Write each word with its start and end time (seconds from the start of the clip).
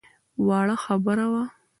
وړه 0.47 0.75
خبره 0.83 1.25
وه. 1.31 1.43